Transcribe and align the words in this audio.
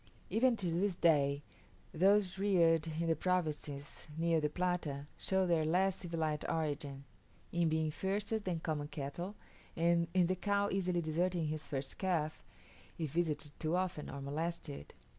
Even 0.31 0.57
to 0.57 0.71
this 0.71 0.95
day, 0.95 1.43
those 1.93 2.39
reared 2.39 2.87
in 2.87 3.05
the 3.05 3.15
provinces 3.15 4.07
near 4.17 4.41
the 4.41 4.49
Plata 4.49 5.05
show 5.15 5.45
their 5.45 5.63
less 5.63 5.97
civilized 5.97 6.43
origin, 6.49 7.03
in 7.51 7.69
being 7.69 7.91
fiercer 7.91 8.39
than 8.39 8.59
common 8.61 8.87
cattle, 8.87 9.35
and 9.75 10.07
in 10.15 10.25
the 10.25 10.35
cow 10.35 10.69
easily 10.71 11.01
deserting 11.01 11.47
her 11.49 11.57
first 11.59 11.99
calf, 11.99 12.43
if 12.97 13.11
visited 13.11 13.51
too 13.59 13.75
often 13.75 14.09
or 14.09 14.21
molested. 14.21 14.95